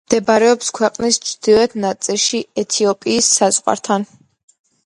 [0.09, 4.09] მდებარეობს ქვეყნის ჩრდილოეთ ნაწილში ეთიოპიის საზღვართან.